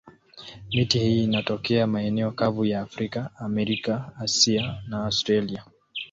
Miti 0.69 0.99
hii 0.99 1.23
inatokea 1.23 1.87
maeneo 1.87 2.31
kavu 2.31 2.65
ya 2.65 2.81
Afrika, 2.81 3.29
Amerika, 3.37 4.11
Asia 4.19 4.77
na 4.87 5.03
Australia. 5.05 5.65